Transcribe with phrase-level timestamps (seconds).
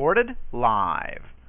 [0.00, 1.39] Recorded live.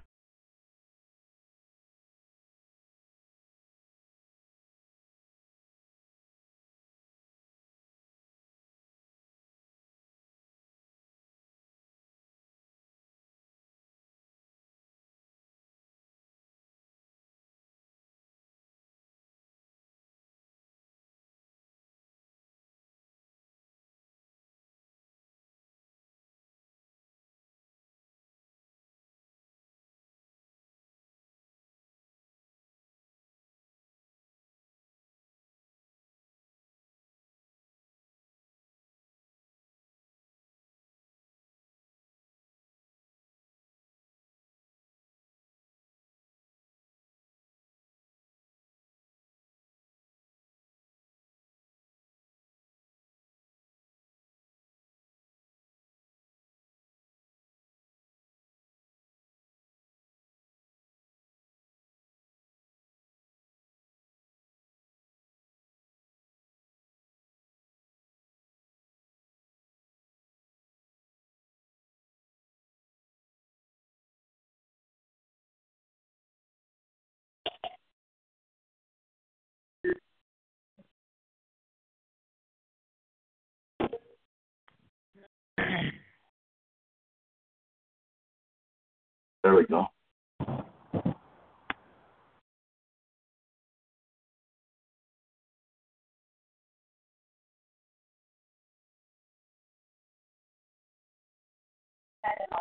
[89.44, 89.88] There we go.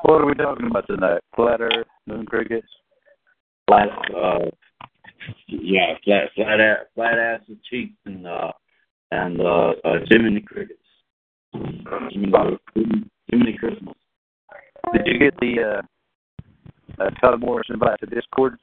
[0.03, 1.21] What are we talking about tonight?
[1.37, 2.67] Flat Earth, moon crickets?
[3.67, 4.39] Flat, uh,
[5.49, 8.53] yeah, flat, flat, ass, flat ass and cheeks and uh,
[9.11, 10.79] and uh, uh, Jiminy crickets.
[11.53, 12.33] Jiminy,
[13.31, 13.95] Jiminy Christmas.
[14.95, 15.83] Did you get the uh,
[16.99, 18.59] uh, Todd Morris invite to Discord?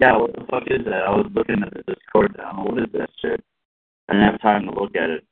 [0.00, 1.04] Yeah, what the fuck is that?
[1.06, 2.64] I was looking at the Discord now.
[2.64, 3.42] What is that shit?
[4.08, 5.24] I didn't have time to look at it.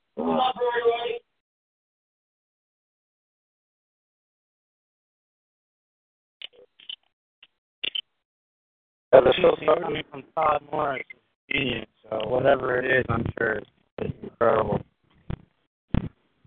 [9.12, 9.82] Uh, the show started.
[9.82, 11.02] coming from Todd Morris,
[11.50, 11.86] genius.
[12.08, 14.80] So whatever it is, I'm sure it's, it's incredible.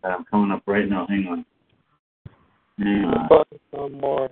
[0.03, 1.05] I'm coming up right now.
[1.07, 1.45] Hang on.
[2.77, 3.27] Hang on.
[3.29, 4.31] Todd Morris.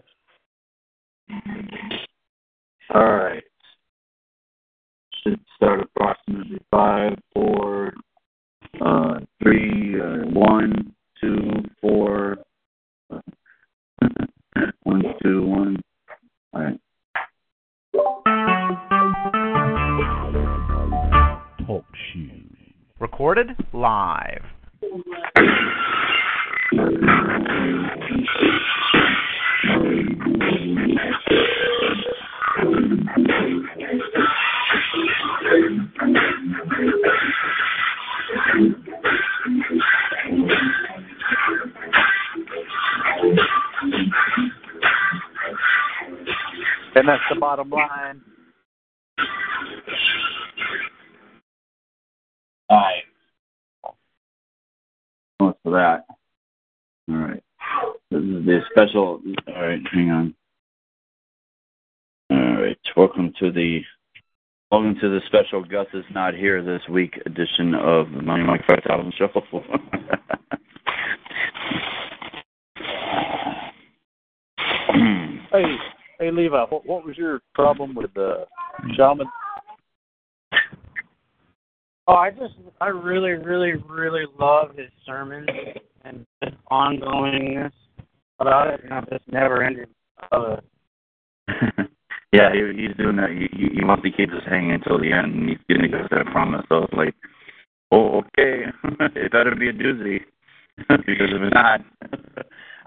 [2.94, 3.44] All right.
[5.24, 7.94] Should start approximately five, four,
[8.84, 12.38] uh, three, uh, one, two, four,
[14.84, 15.82] one, two, one.
[16.54, 16.80] All right.
[21.66, 22.52] Talk shoes.
[23.00, 24.41] Recorded live.
[46.94, 48.22] And that's the bottom line.
[52.69, 53.03] All right.
[55.38, 56.06] What's for that?
[57.09, 57.44] All right.
[58.09, 59.22] This is the special.
[59.47, 60.35] All right, hang on.
[62.29, 62.78] All right.
[62.97, 63.81] Welcome to the
[64.69, 68.66] welcome to the special Gus is not here this week edition of the Money Mike
[68.68, 69.44] Five Thousand Shuffle.
[76.31, 78.45] hey, Levi, what, what was your problem with the
[78.95, 79.28] shaman?
[82.07, 85.47] Oh, I just, I really, really, really love his sermons
[86.03, 87.72] and just ongoingness
[88.39, 89.87] about it, and I just never ended.
[90.31, 90.63] Love it.
[92.33, 93.29] yeah, he, he's doing that.
[93.29, 96.01] He, he he wants to keep us hanging until the end, and he's gonna give
[96.01, 96.66] us that promise.
[96.69, 97.16] So it's like,
[97.91, 98.66] oh, okay,
[99.16, 100.19] it better be a doozy,
[100.78, 101.81] because if it's not,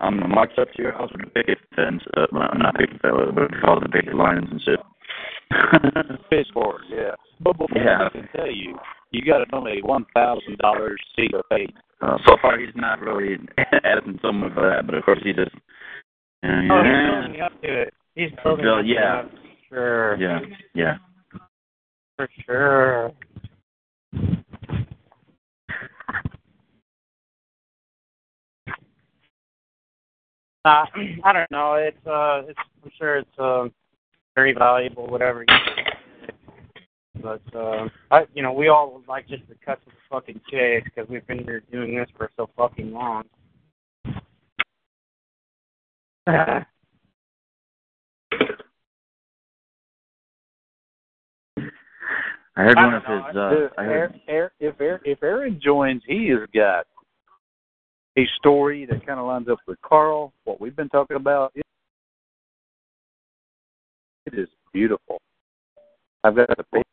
[0.01, 2.03] I'm gonna march up to your house with a picket fence.
[2.17, 4.81] Uh, well, not picket fence, but we call it the picket lines and shit.
[6.31, 7.15] Pitchfork, yeah.
[7.41, 8.07] But before Yeah.
[8.07, 8.79] I can tell you,
[9.11, 11.71] you got to donate one thousand dollars seed of faith.
[12.01, 13.37] Uh, so far, he's not really
[13.85, 15.55] asking someone for that, but of course he just.
[16.43, 17.95] Uh, Oh, yeah, he's building up to it.
[18.15, 19.23] He's building Bill, up yeah.
[19.23, 19.33] to it.
[19.71, 20.17] Sure.
[20.21, 20.39] yeah,
[20.75, 20.97] yeah.
[22.17, 23.13] For sure.
[30.65, 30.85] Uh,
[31.25, 31.75] I don't know.
[31.75, 33.69] It's uh, it's I'm sure it's uh,
[34.35, 35.45] very valuable, whatever.
[35.47, 35.57] You
[37.23, 40.41] but uh, I, you know, we all would like just to cut to the fucking
[40.51, 43.25] chase because we've been here doing this for so fucking long.
[52.57, 53.37] I heard I one of don't his.
[53.37, 54.21] Uh, Dude, I heard.
[54.29, 56.87] Aaron, if Aaron, if Aaron joins, he has got
[58.17, 60.33] a story that kind of lines up with Carl.
[60.45, 61.53] What we've been talking about.
[61.55, 61.65] It,
[64.27, 65.19] it is beautiful.
[66.23, 66.85] I've got the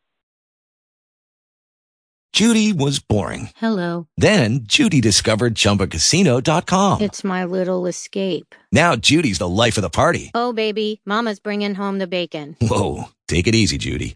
[2.33, 3.49] Judy was boring.
[3.57, 4.07] Hello.
[4.17, 7.01] Then Judy discovered ChumbaCasino.com.
[7.01, 8.55] It's my little escape.
[8.71, 10.31] Now Judy's the life of the party.
[10.33, 12.55] Oh, baby, Mama's bringing home the bacon.
[12.61, 14.15] Whoa, take it easy, Judy.